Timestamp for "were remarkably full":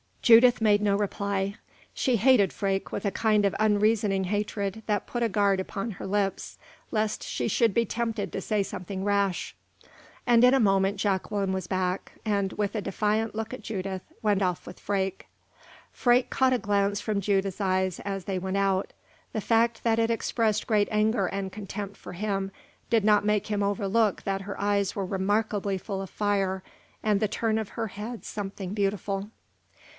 24.95-26.01